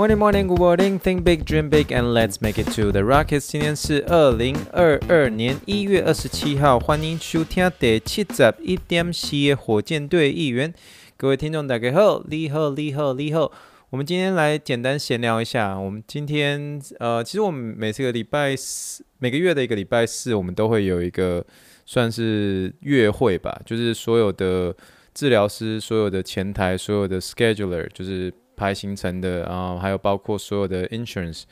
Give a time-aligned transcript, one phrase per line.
[0.00, 0.98] Morning, morning, good morning.
[0.98, 3.46] Think big, dream big, and let's make it to the Rockets.
[3.50, 10.72] 今天是二零二二年一月二十七号，欢迎收听第七十一点四的火箭队预言。
[11.18, 13.52] 各位听众大家好，你好，你好，你好。
[13.90, 15.78] 我们今天来简单闲聊一下。
[15.78, 21.44] 我们今天呃，其实我们每次个礼拜四，每个月的一个礼拜四，我们都会有一个
[21.84, 24.74] 算是月会吧，就是所有的
[25.12, 28.32] 治疗师、所有的前台、所有的 scheduler，就是。
[28.60, 31.44] 排形成的，啊还有包括所有的 insurance，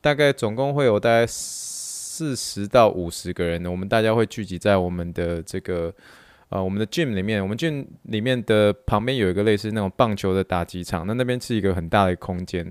[0.00, 5.92] 大概总共会有大概四十到五十个人，我们大家会聚集在我们的这个
[6.50, 12.62] 呃我们的 gym 里面，我们 gym 里面的旁边有一个类似那种棒球的打击场，那那边是一个很大的空间，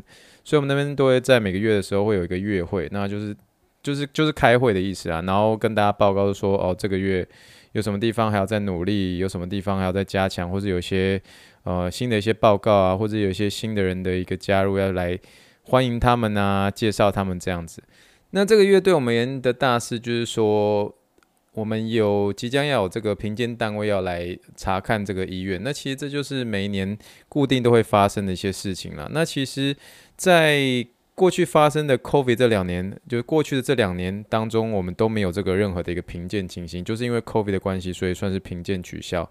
[0.45, 3.35] 所以我们那边都会在每个月的时候会有一个月会，那就是
[3.83, 7.27] 就是就是开会的意思啊，然后跟大家报告说哦这个月
[7.73, 11.21] 有什么地方还要再努力，有什么地方还要再加强，或者有些。
[11.63, 15.15] 呃，新的一些报告啊，或者有一些新的人的一个加入，要来
[15.61, 17.83] 欢迎他们啊，介绍他们这样子。
[18.31, 20.91] 那这个月对我们的大事就是说，
[21.53, 25.61] 我们有即将要有这个评鉴单位要来查看这个医院。
[25.63, 26.97] 那其实这就是每一年
[27.29, 29.07] 固定都会发生的一些事情了。
[29.13, 29.77] 那其实，
[30.17, 30.83] 在
[31.13, 39.29] 过去发生的 COVID 这两年，就是过去的这两年当中，我们都没有这个任何的一个评鉴情形，就是因为 COVID 的关系，所以算是评鉴取消。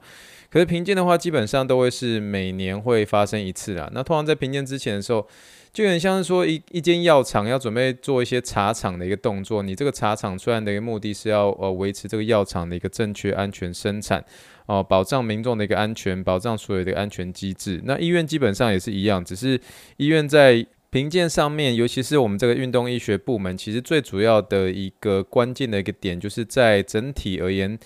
[0.51, 3.89] 可是评鉴的话，基本上都会是每年会发生一次啦。
[3.92, 5.27] 那通常在评鉴之前的时候，
[5.73, 9.62] 就很像是说一一间药厂要准备做一些查厂的一个动作。
[9.62, 14.25] 你这个查厂出来的一个目的是要呃维持这个药厂的一个正确安全生产
[14.67, 17.81] 哦、保障民众的一个安全，保障所有的安全机制。
[17.84, 19.61] 那医院基本上也是一样，只是
[19.97, 27.78] 医院在评鉴上面，尤其是我们这个运动医学部门，其实最主要的一个关键的一个点，就是在整体而言。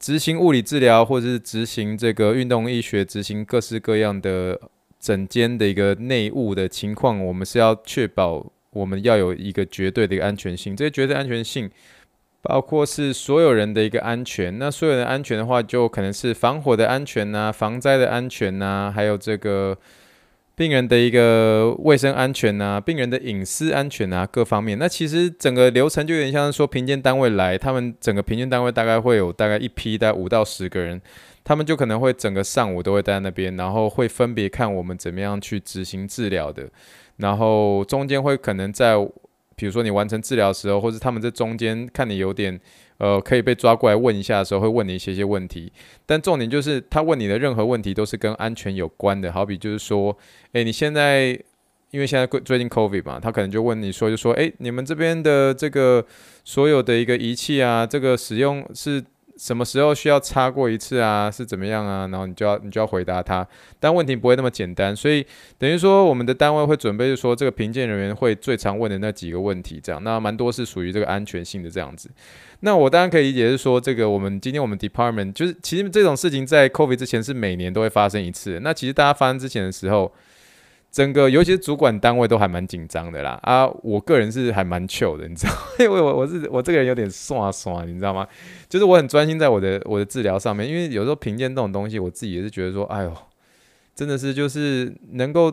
[0.00, 4.60] 执行物理治疗，或者是执行这个运动医学，执行各式各样的
[4.98, 10.76] 整间的一个内务的情况，我们是要确保我们要有一个绝对的一个安全性。
[10.76, 11.70] 这个绝对安全性
[12.42, 14.58] 包括是所有人的一个安全。
[14.58, 19.78] 那所有人安全的话，就可能是防火的安全呐、防灾的安全呐、还有这个。
[20.56, 24.78] 病人的一个卫生安全啊，病人的隐私安全啊，各方面。
[24.78, 31.00] 那其实整个流程就有点像是说，评鉴单位来，他们整个评鉴单位大概会有大概一批，大概五到十个人，
[31.42, 36.68] 他们就可能会整个上午都会待在那边，然后会分别看我们怎么样去执行治疗的，
[37.16, 38.94] 然后中间会可能在，
[39.56, 42.60] 比如说你完成治疗的时候，或者他们在中间看你有点。
[42.98, 45.70] 呃，可以被抓过来问一下的时候，会问你一些些问题，
[46.06, 50.16] 但重点就是他问你的任何问题都是跟安全有关的，好比就是说，
[50.52, 51.36] 诶，你现在
[51.90, 56.06] 因为现在最近 COVID 嘛，他可能就问你说，就说，诶，你们这边的这个
[56.44, 59.02] 所有的一个仪器啊，这个使用是。
[59.36, 61.30] 什么时候需要擦过一次啊？
[61.30, 62.06] 是怎么样啊？
[62.08, 63.46] 然后你就要你就要回答他，
[63.80, 65.26] 但问题不会那么简单，所以
[65.58, 72.08] 等于说我们的单位会准备说这个评鉴人员会最常问的那几个问题，这样那蛮多是属于这个安全性的这样子。
[72.60, 78.60] 那我当然可以理解是说，这个我们今天我们 department 就是其实这种事情在 COVID 之前是每年都会发生一次。
[78.60, 80.12] 那其实大家发生之前的时候。
[80.94, 88.24] 整个尤其是主管单位都还蛮紧张的啦啊，我个人是还蛮 chill 的，你知道， 因为我我是我这个人有点耍耍，你知道吗？
[88.68, 93.12] 就是我很专心在我的我的治疗上面，因为有时候评鉴这种东西，我自己也是觉得说，哎呦，
[93.92, 95.52] 真的是就是能够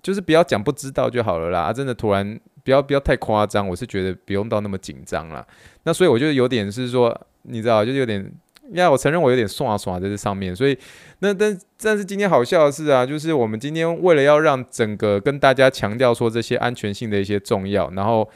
[0.00, 5.46] 就是不要讲不知道就好了啦，啊，真的突然不要不要太夸张，我是觉得不用到那么紧张啦。
[5.82, 8.32] 那所以我就有点是说，你知道，就有点。
[8.72, 10.76] 呀，我承认我有点耍耍在这上面，所以
[11.20, 18.28] 那但但是今天好笑的是啊，就是我们今天为了要让整个跟大家强调说这些安全性的一些重要，然后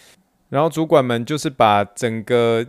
[0.49, 2.67] 然后主管们就是把整个。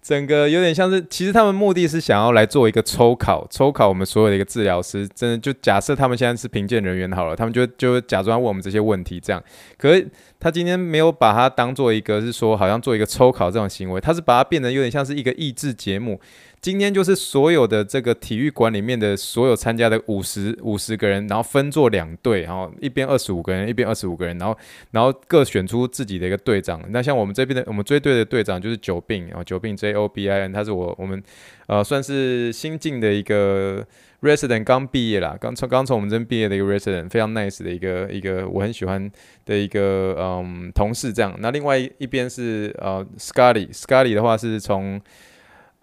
[0.00, 5.06] 整个有点像是，其实他们目的是想要来做一个抽考，抽考我们所有的一个治疗师。
[5.08, 9.42] 真的就假设他们现在是评鉴人员好了，他们就就假装问我们这些问题这样。
[9.76, 10.08] 可是
[10.40, 16.18] 他今天没有把它当做一个是说好像做一个抽考这种行为，他是把它变得有点像是一个益智节目。
[16.60, 24.58] 今天就是所有的这个体育馆里面的所有参加的五十五十个人，然后分作两队，然后一边二十五个人，一边二十五个人，然后
[24.90, 26.82] 然后各选出自己的一个队长。
[26.90, 31.22] 那像我们这边的我们追队的队长就是久病，然后久病 J O B I N，他是我我们
[31.68, 33.86] 呃算是新进的一个
[34.22, 39.08] resident，刚毕业啦，刚从刚从我们这边毕业的一个 resident，非常 nice 的一个一个我很喜欢
[39.46, 41.36] 的一个嗯同事这样。
[41.38, 45.00] 那另外一边是呃 Scotty，Scotty 的话是从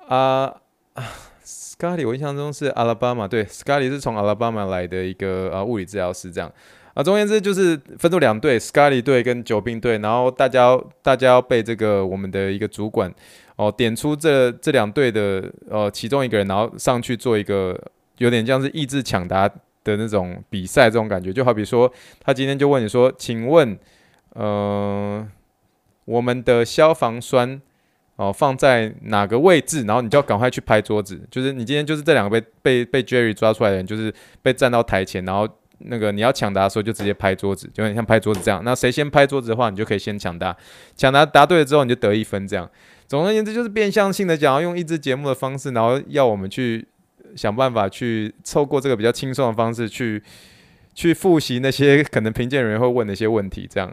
[0.09, 0.53] 啊。
[0.95, 1.03] 啊
[1.43, 6.49] ，Scotty，我印象中是阿拉巴马，对，Scotty 是从阿拉巴马来的一个啊物理治疗师，这样
[6.93, 13.13] 啊，总而言之就是分作两队，Scotty 队跟久病队，然后大家大家要被这个我们的一个主管
[13.57, 17.77] 哦点出这这两队的呃其中一个人，然后上去做一个
[18.19, 19.49] 有点像是意志抢答
[19.83, 21.91] 的那种比赛，这种感觉，就好比说
[22.21, 23.77] 他今天就问你说，请问，
[24.29, 25.27] 呃，
[26.05, 27.61] 我们的消防栓。
[28.17, 29.83] 哦，放在哪个位置？
[29.83, 31.19] 然后你就要赶快去拍桌子。
[31.29, 35.45] 就是你今天就是这两个被被被 Jerry 抓出来的人，就是被站到台前，然后
[35.79, 38.61] 那个你要抢答的时候就直接拍桌子，就很像拍桌子这样。
[38.63, 40.55] 那谁先拍桌子的话，你就可以先抢答。
[40.95, 42.47] 抢答答对了之后，你就得一分。
[42.47, 42.69] 这样，
[43.05, 46.87] 总而言之就是变相性的讲，要用一支节目的方式，然后要我们去
[47.35, 50.23] 想办法去凑过这个比较轻松的方式去
[50.93, 53.67] 去复习那些 可能评鉴人员会问的一些问题。
[53.69, 53.89] 这样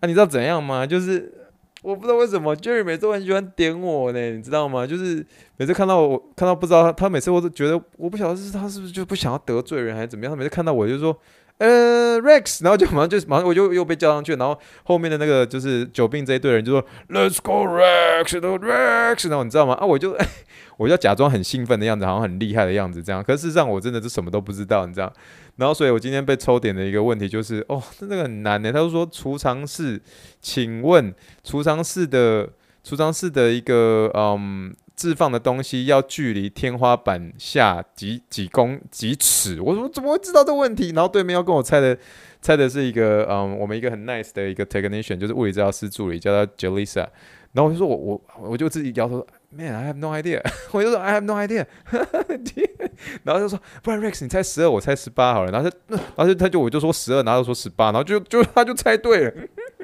[0.00, 0.86] 啊，你知道怎样吗？
[0.86, 1.42] 就是。
[1.86, 4.84] 我不知道为什么 Jerry 每次都很喜欢点我呢，你知道吗？
[4.84, 5.24] 就是
[5.56, 10.32] 每次看到我，看到不知道他，他每次我都觉得我不晓得是他是不是就不想要得罪人还是怎么样。
[10.32, 11.16] 他每次看到我就说，
[11.58, 19.72] 呃，Rex，然后就马上就马上我就又被叫上去，然后后面的那个就是久病这一队人就说，Let's go Rex，Rex，然后你知道吗？
[19.74, 20.14] 啊，我就
[20.76, 23.24] 我就假装很兴奋的样子，好像很厉害的样子这样。
[23.24, 25.10] 可是事实上我真的是什么都不知道，你知道。
[25.56, 28.70] 然后，所以我今天被抽点的一个问题就是，哦，那个很难呢。
[28.70, 29.98] 他就说储藏室，
[30.42, 32.46] 请问储藏室的
[32.84, 39.60] 储藏室的一个嗯置放的东西要距离天花板下几几公几尺？
[39.60, 40.90] 我说怎么会知道这问题？
[40.94, 41.96] 然后对面要跟我猜的
[42.40, 47.06] 猜的是一个嗯我们一个很 nice 的一个 technician，就是物理治疗师助理，叫他 Jelisa。
[47.52, 49.26] 然后我就说我我我就自己摇头。
[49.50, 50.42] Man, I have no idea。
[50.72, 51.64] 我就说 I have no idea。
[53.22, 55.52] 然后就说，不然 Rex 你猜十二，我猜十八好了。
[55.52, 59.32] 然后他，然后他就我就说十二，然后就说十八，然后就就他就猜对了。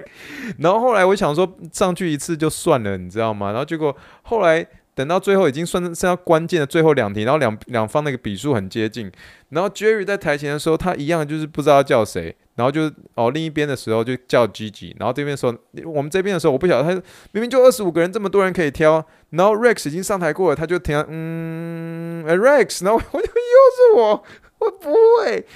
[0.59, 3.49] 然后后来我想说上去一次就算了，你知道吗？
[3.53, 4.67] 然后结果后来。
[4.95, 9.11] 等到最后已经算剩下关键的最后两题，然后两两方那个比数很接近，
[9.49, 15.57] 然后 Jerry 在台前的时候，他一样就是不知道叫谁，然后就哦另一边的时候就叫 Gigi，然后这边说
[15.87, 17.03] 我们这边的时候我不晓得他
[17.33, 24.23] 明明就二十五个人这么多人可以挑，然后 Rex 已经上台过了，他就听嗯、欸、Rex，然后我就 又是我，
[24.59, 25.47] 我不会，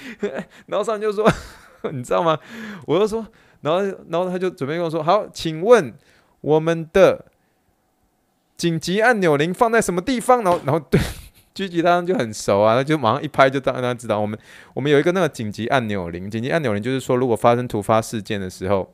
[0.67, 1.31] 然后上就说
[1.93, 2.39] 你知道吗？
[2.87, 3.27] 我就说，
[3.61, 5.93] 然后然后他就准备跟我说好，请问
[6.41, 7.27] 我们的。
[8.57, 10.43] 紧急按钮铃放在什么地方？
[10.43, 11.01] 然后，然后对，
[11.55, 14.19] Gigi 他就很熟啊，他就马上一拍就让他知道。
[14.19, 14.39] 我们
[14.75, 18.91] 我们有一个那个紧急按钮铃，紧急按钮铃就是说，如果发生突发事件的时候，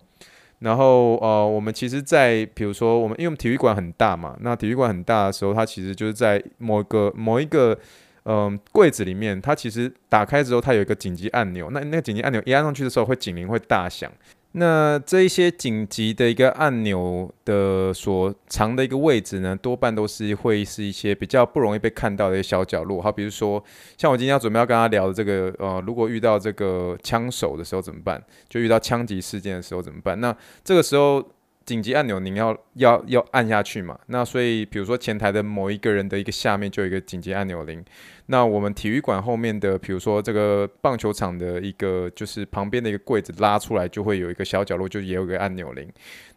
[0.60, 7.78] 然后呃，我们其实在比如说我们因为我们体育馆很大嘛，那体育馆很大的时候，它其实就是在某个某一个
[8.24, 14.08] 嗯、柜子里面，它其实打开之后，它有一个紧急按钮，那那个紧急按钮一按上去的时候，会警铃会大响。
[14.52, 23.00] 那这一些紧急的一个按钮的所藏的一个位置呢，多半都是会是一些比较不容易被看到的一些小角落。
[23.00, 23.62] 好，比如说
[23.96, 28.22] 像我今天要准备要跟他聊的这个，呃，如果遇到这个枪手的时候怎么办？
[28.48, 30.20] 就遇到枪击事件的时候怎么办？
[30.20, 31.24] 那这个时候。
[31.64, 33.98] 紧急按钮，您要要要按下去嘛？
[34.06, 37.84] 那所以，比如说前台的某一个人的一个下面就有一个紧急按钮铃。
[38.26, 45.88] 那我们体育馆后面的，比如说这个棒球场的一个，就是旁边的一个柜子拉出来，就会有一个小角落，就也有一个按钮铃。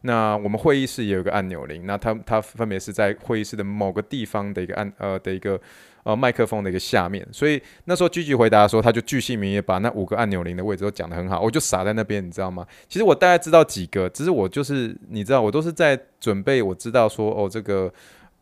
[0.01, 1.86] 那我们会议室也有一个按钮铃。
[1.86, 5.60] 那它它分别是在会议室的某个地方的一个按呃的一个。
[6.06, 12.64] 呃，麦克风的一个下面，所以那时候 Gigi 回答的时候，他就巨细靡遗把那五个按钮铃的位置都讲得很好，我就傻在那边，你知道吗？
[12.88, 17.92] 其实我大概知道几个，只是我就是你知道，我都是在准备，我知道说哦，这个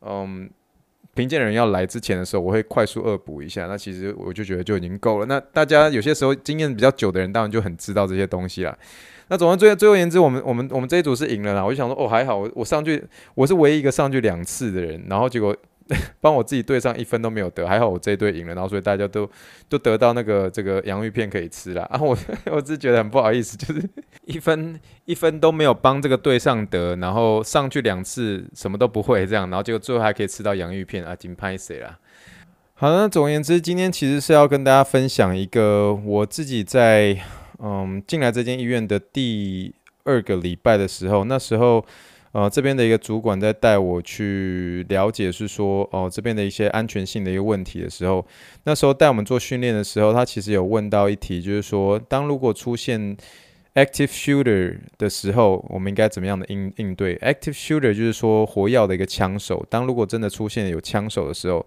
[0.02, 0.50] 嗯，
[1.14, 3.66] 评鉴人要来之前的时候，我会快速恶补一下。
[3.68, 5.26] 那其实我就觉得就已经够了。
[5.26, 8.78] 那大家有些时候经验比较久的人，当然就很知道这些东西啦。
[9.30, 11.64] 那总之最最后言之，我们我们我们这一组是赢了啦。
[11.64, 13.02] 我就想说，哦，还好，我我上去，
[13.36, 15.56] 我是唯一一个上去两次的人，然后结果。
[16.22, 19.30] 帮我自己对上一分都没有得，还好我这一队赢了，然后所以大家都
[19.68, 22.00] 都得到那个这个洋芋片可以吃了 啊！
[22.02, 22.18] 我
[22.52, 23.82] 我只是觉得很不好意思， 就是
[24.26, 32.00] 一分一分都没有帮这个队上得，然后上去两次什么都不会这样，然后结果最后还可以吃到洋芋片啊，金拍谁啦！
[32.76, 37.18] 好，那总而言之，今天其实是要跟大家分享一个我自己在
[37.60, 39.74] 嗯进来这间医院的第
[40.06, 41.86] 二个礼拜的时候，那时候。
[42.34, 48.26] 呃，这边的一个主管在带我去了解，是说哦，这边的一些安全性的一个问题的时候，
[48.64, 53.16] 那时候带我们做训练的时候，他其实有问到一题，就是说，当如果出现
[53.76, 61.64] active shooter 的时候，我们应该怎么样的应应对？active shooter 就是说活药的一个枪手，当如果真的出现有枪手的时候，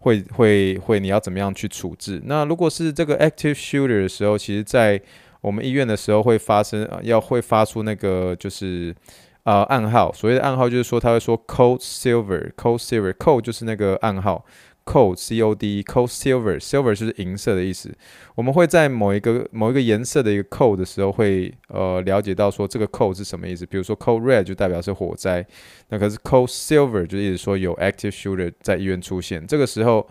[0.00, 2.20] 会会会你要怎么样去处置？
[2.26, 5.00] 那如果是这个 active shooter 的时候，其实在
[5.40, 8.94] 我们医院的时候会发生，要会发出那个就是。
[9.44, 14.44] 啊、呃，暗号，所谓的暗号就是说，他会说 code silver，code silver，code 就是那个暗号
[14.84, 17.92] code c o d code silver silver 就是银色的意思。
[18.36, 23.66] 我们会在某一个某一个颜色的一个 code 的时候会，会呃了解到说这个 code 是什么意思。
[23.66, 25.44] 比如说 code red 就代表是火灾，
[25.88, 29.44] 那可是 code silver 就意思说有 active shooter 在医院出现。
[29.46, 30.08] 这个时候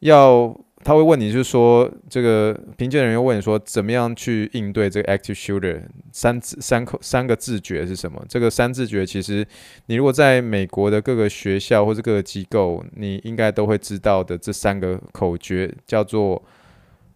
[0.00, 0.54] 要。
[0.84, 5.82] 他会问你，就是说，这个评鉴人员问你说，怎么样去应对这个 active shooter？
[6.12, 8.24] 三字三口三个自觉是什么？
[8.28, 9.46] 这个三自觉其实，
[9.86, 16.42] 你如果在美国的各个学校或者各个机构，你应该都会知道的这三个口诀叫做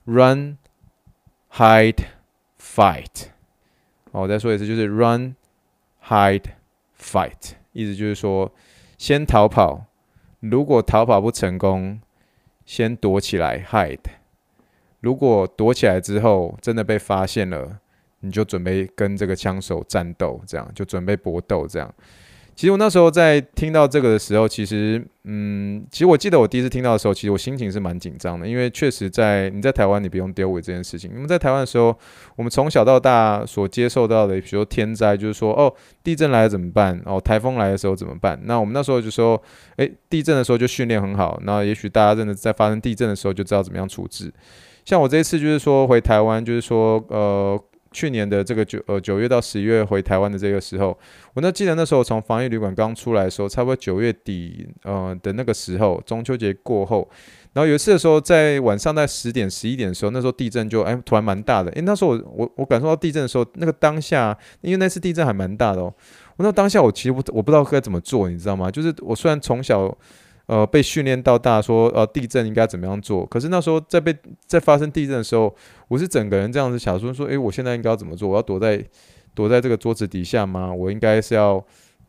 [0.07, 0.59] run、
[1.53, 2.05] hide、
[2.61, 3.29] fight。
[4.11, 5.37] 哦，我再说一次，就是 run、
[6.09, 6.45] hide、
[7.01, 8.53] fight，意思就是说，
[8.99, 9.87] 先逃跑，
[10.41, 12.01] 如果逃跑不成功。
[12.73, 13.99] 先躲起来，hide。
[15.01, 17.79] 如果躲起来之后真的被发现了，
[18.21, 21.95] 你就准备跟这个枪手战斗，这样就准备搏斗，这样。
[22.55, 31.11] 其实我那时候在听到这个的时候，其实，嗯，其实我记得我第一次听到的时候，其实我心情是蛮紧张的，因为确实在你在台湾，你不用 deal with 这件事情。
[31.15, 31.97] 因为在台湾的时候，
[32.37, 35.73] 我们从小到大所接受到的，比如说天灾，就是说，哦，
[36.05, 37.01] 地震来了怎么办？
[37.07, 38.39] 哦，台风来的时候怎么办？
[38.45, 39.43] 那我们那时候就说，
[39.77, 44.33] 诶，地震的时候就训练很好，那也许大家真的在发生地震的时候就知道怎么样处置。
[44.85, 47.59] 像我这一次就是说回台湾，就是说，呃。
[47.93, 50.97] 去年的这个九呃九月到十一月回台湾的这个时候，
[51.35, 57.09] 我那记得那时候从防疫旅馆刚出来的时候，差不多九月底呃的那个时候，中秋节过后，
[57.53, 65.93] 然后有一次的时候，在晚上在十点十一点的时候，那时候地震就哎突然蛮大的，诶，那时候我我我感受到地震的时候，那个当下，因为那次地震还蛮大的哦，
[66.37, 68.71] 我那当下我其实我我不知道该怎么做，你知道吗？
[68.71, 69.97] 就是我虽然从小。
[70.47, 73.25] 呃，被训练到大，说呃地震应该怎么样做？
[73.27, 75.55] 可是那时候在被在发生地震的时候，
[75.87, 78.29] 我是整个人这样子想说说，诶，我现在应该要怎么做？
[78.29, 78.85] 我要躲在
[79.35, 80.75] 躲在这个桌子底下吗？
[80.75, 81.65] 我应该是要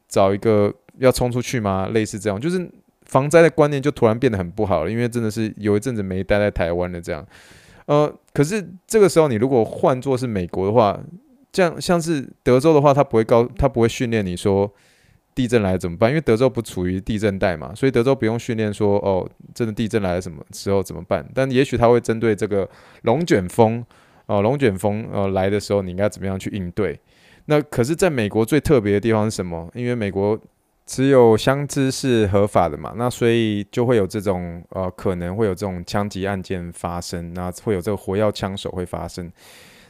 [0.10, 1.88] 找一个要冲出去吗？
[1.94, 2.68] 类似这样，就是
[3.04, 7.26] 防灾的观念就突然变得很不好了，因为真的是有一阵子没待在台湾的这样。
[7.86, 11.00] 呃，可是这个时候你如果换作是美国的话，
[11.52, 14.74] 这样像是德州的话，他不会告他不会训练你说。
[15.36, 16.10] 地震来怎么办？
[16.10, 21.26] 因为德州不处于地震带嘛，所以德州不用训练说哦，真的地震来了什么时候怎么办？
[21.34, 22.70] 但也许他会针对这个
[23.04, 23.84] 龙卷风
[24.26, 27.00] 哦，龙卷风呃来的时候，你应该怎么样去应对？
[27.46, 29.70] 那可是在美国最特别的地方是什么？
[29.74, 30.40] 因为美国
[30.86, 39.32] 只有枪支是合法的嘛，那所以就会有这种呃可能会有这种枪击案件发生，那会有这个火药枪手会发生。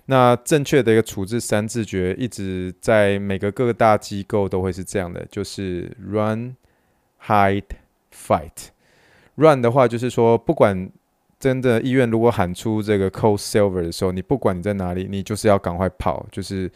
[0.06, 6.56] 那正确的一个处置三字诀，一直在每个各个大机构都会是这样的，就是 run,
[7.26, 7.64] hide,
[8.14, 8.68] fight。
[9.36, 10.90] run 的话就是说，不管
[11.40, 16.70] 真的医院如果喊出这个 cold silver 的时候，你不管你在哪里，你就是要赶快跑，就是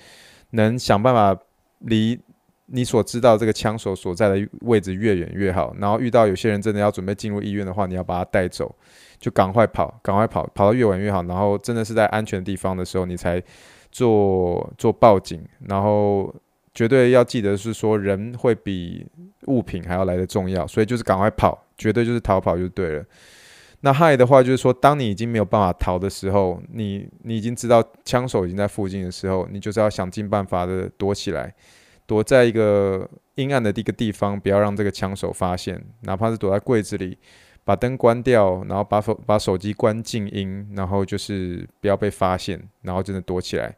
[0.52, 1.38] 能想办法
[1.80, 2.20] 离
[2.68, 5.76] 你所知道这个枪手所在的位置越远越好。
[5.80, 8.74] 然后遇到有些人真的要准备进入医院的话，你要把他带走。
[9.20, 11.24] 就赶快跑，赶快跑，跑到越晚越好。
[11.24, 13.42] 然后真的是在安全的地方的时候，你才
[13.92, 15.44] 做做报警。
[15.68, 16.32] 然后
[16.76, 19.08] 绝对要记得是说，人会比
[19.48, 23.06] 物品还要来得重要，所以就是赶快跑，绝对就是逃跑就对了。
[23.80, 31.52] 那 hide 的话就是说，当你已经没有办法逃的时候，你你已经知道枪手已经在附近的时候，你就是要想尽办法的躲起来，
[32.08, 37.20] 躲在一个阴暗的一个地方，不要让这个枪手发现，哪怕是躲在柜子里。
[37.64, 43.76] 把灯关掉，然后把手把手机关静音，然后就是不要被发现，然后真的躲起来。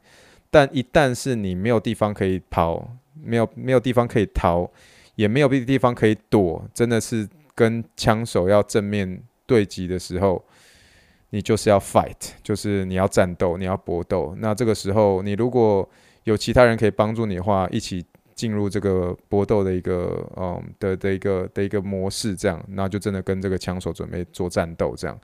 [0.51, 2.87] 但一旦是你没有地方可以跑，
[3.19, 4.69] 没有没有地方可以逃，
[5.15, 10.45] 也没有别的地方可以躲，真的是跟枪手要正面对击的时候，
[11.31, 14.35] 你就是要 fight，就是你要战斗，你要搏斗。
[14.37, 15.89] 那这个时候，你如果
[16.25, 18.05] 有其他人可以帮助你的话，一起。
[18.39, 25.19] 进入这个搏斗的一个嗯的的一个的一个模式，这样，那就真的跟这个枪手准备做战斗这样。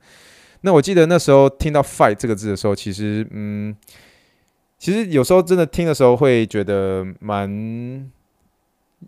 [0.60, 3.74] 那我记得那时候听到 fight 这个字的时候，其实嗯，
[4.78, 8.12] 其实有时候真的听的时候会觉得蛮，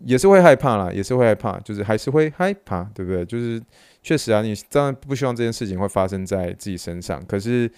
[0.06, 3.26] 也是会害怕啦，也是会害怕，就是还是会害怕，对不对？
[3.26, 3.62] 就是
[4.02, 7.70] 确实啊，你当然不希望这件事情会发生在自己身上，可是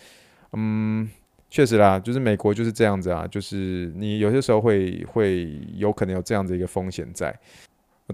[0.52, 1.10] 嗯。
[1.50, 7.36] 确实啦，就是美国就是这样子啊，就是你有些时候会会有可能有这样子一个风险在。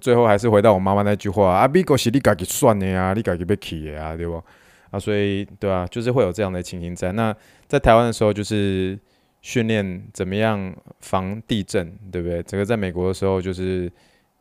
[0.01, 4.43] 最后还是回到我妈妈那句话啊，美国是你自己算的呀，你自己要去的啊，对不？
[4.91, 7.13] 啊，所以对啊，就是会有这样的情形在。
[7.13, 7.35] 那
[7.67, 8.99] 在台湾的时候，就是
[9.43, 12.43] 训练怎么样防地震，对不对？
[12.43, 13.91] 这个在美国的时候，就是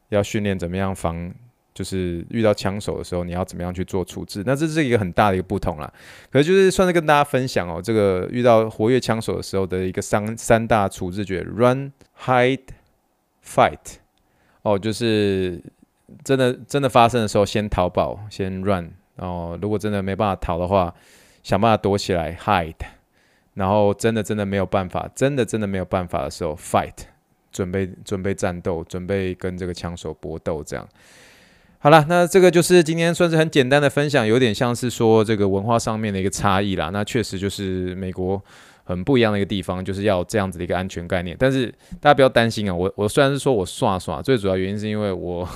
[0.10, 1.34] 要训练怎么样防。
[1.76, 4.42] 就是遇到枪手的时候，你要怎么样去做处置？
[4.46, 5.94] 那这是一个很大的一个不同啦。
[6.32, 11.92] 可是就是算是跟大家分享哦，这个遇到活跃枪手的时候的一个三三大处置诀：run、
[12.22, 12.62] hide、
[13.46, 13.98] fight。
[14.62, 15.62] 哦，就是
[16.24, 20.96] 真的真的发生的时候，先逃跑，先 run，然后如果真的没办法逃的话，
[21.44, 22.74] 想办法躲起来 hide，
[23.54, 26.94] 然后真的真的没有办法，真的真的没有办法的时候 fight，
[27.52, 30.88] 准备准备战斗，准备跟这个枪手搏斗这样。
[31.86, 36.90] 好了，那这个就是今天算是很简单的分享，有点像是说这个文化上面的一个差异啦。
[36.92, 38.44] 那确实就是美国
[38.86, 41.38] 很不一样的一个地方，就是要这样子的一个安全概念。
[41.38, 45.48] 但是大家不要担心啊，我我虽然是说我刷刷，最主要原因是因为我。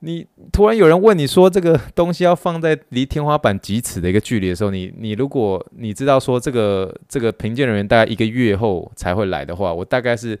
[0.00, 10.38] 你突然有人问你说这个东西要放在离天花板几尺的一个距离的时候，你你如果你知道说这个这个评鉴人员大概一个月后才会来的话，我大概是。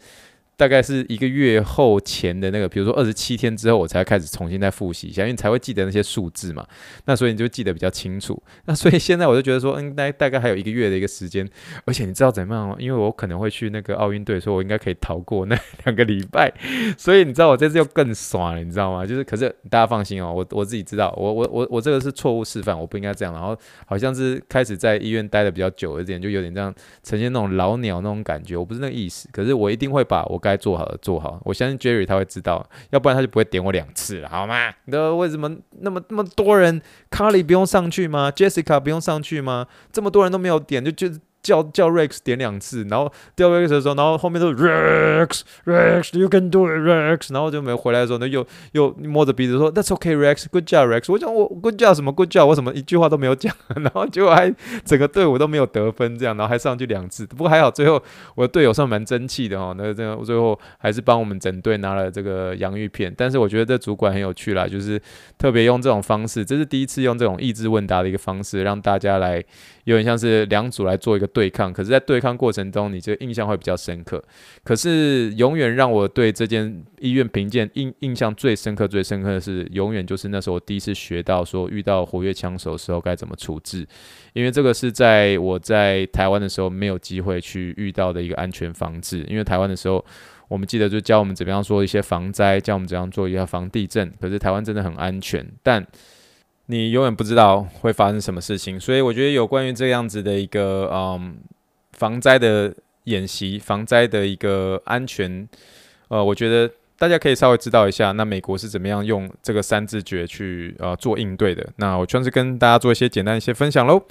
[0.56, 6.64] 大概是一个月后前的那个，比如说二十七天之后，我才开始重新再复习一下，因为你才会记得那些数字嘛。
[7.06, 8.40] 那所以你就记得比较清楚。
[8.66, 11.48] 那所以现在我就觉得说，应该大概还有一个月的一个时间。
[11.84, 12.76] 而且你知道怎么样？
[12.78, 16.52] 因为我可能会去那个奥运队，所以我应该可以逃过那 两个礼拜。
[16.96, 19.04] 所以你知道我这次又更爽了，你知道吗？
[19.04, 23.34] 就是可是大家放心哦，我我自己知道，我我我我这个是错误示范，我不应该这样。
[23.34, 23.56] 然后
[23.86, 28.56] 好像是开始在医院待的比较久一点，就有点这样呈现那种老鸟那种感觉。
[28.56, 34.72] 我不是那个意思，可是我一定会把我该做好的做好，我相信 Jerry 他会知道，要不然他就不会点我两次了，好吗？
[34.84, 39.66] 那为什么那么那么多人，Carly 不用上去吗？Jessica 不用上去吗？
[39.90, 41.18] 这么多人都没有点，就就。
[41.44, 51.12] 叫叫 Rex 点两次，然后掉 Rex 的时候，然后后面都 Rex Rex，You can do it Rex，然后就没回来的时候，那又又摸着鼻子说 That's okay Rex，Good job Rex。
[51.12, 54.52] 我讲我 Good job 什么 Good job，我什么一句话都没有讲， 然后结果还
[54.86, 58.02] 整个队伍都没有得分，这样，然后还上去两次，不过还好，最后
[58.34, 63.14] 我的队友算蛮争气的哦，那个这个最后还是帮我们整队拿了这个洋芋片。
[63.14, 64.98] 但是我觉得这主管很有趣啦，就是
[65.36, 69.44] 特别用这种方式，这是第一次用这种益智问答的一个方式，让大家来
[69.84, 71.28] 有点像是两组来做一个。
[71.34, 74.22] 对抗，可是，在对抗过程中，你这个印象会比较深刻。
[74.62, 83.84] 可是，永远让我对这间医院评鉴印印象最深刻、最深刻的是，永远就是那时候我第一次学到说，遇到活跃枪手的时候该怎么处置。
[84.32, 89.24] 因为这个是在我在台湾的时候没有机会去遇到的一个安全防治。
[89.28, 90.04] 因为台湾的时候，
[90.48, 94.12] 我们记得就教我们怎么样做一些防灾，教我们怎样做一下防地震。
[94.20, 95.84] 可是台湾真的很安全，但
[96.66, 101.36] 你永远不知道会发生什么事情，所以我觉得有关于这样子的一个嗯
[101.92, 102.74] 防灾的
[103.04, 105.46] 演习、防灾的一个安全，
[106.08, 111.68] 呃，我觉得大家可以稍微知道一下，那美国是怎么样用这个三字诀去呃做应对的。
[111.76, 114.02] 那我算是跟大家做一些简单一些分享喽。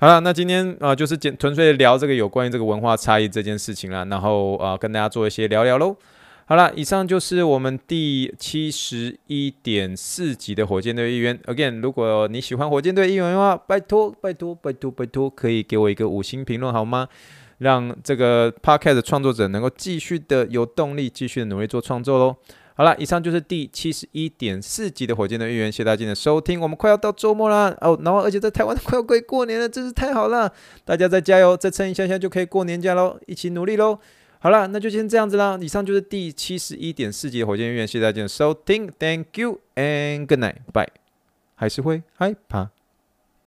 [0.00, 5.96] 好了，那今天啊、就是简纯粹聊这个有关于这个文化差异这件事情啦，然后啊、呃、跟大家做一些聊聊喽。
[6.46, 11.38] 好了，以上就是我们第七十一点四集的火箭队议员。
[11.46, 17.08] Again，如果你喜欢火箭队议员的话，拜托拜托拜托拜托，可以给我一个五星评论好吗？
[17.58, 22.36] 让这个 Podcast 创作者能够继续的有动力，继续的努力做创作喽。
[22.74, 26.60] 好了，以上就是第七十一点四集的火箭队议员，谢谢大家的收听。
[26.60, 30.52] 我们快要到周末啦，哦，然后而且在台湾快要可以过年了，真是太好了！
[30.84, 33.98] 大家再加油，再撑一下下就可以过年假喽，一起努力喽！
[34.44, 35.58] 好了，那就先这样子啦。
[35.58, 40.86] 以上就是第七十一点四集火箭音乐，谢谢大家收听，Thank you and good night，bye。
[41.54, 42.73] 还是会害怕。